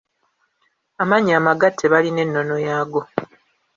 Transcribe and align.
Amannya 1.01 1.33
amagatte 1.39 1.85
balina 1.91 2.19
ennono 2.25 2.55
yaago. 2.67 3.01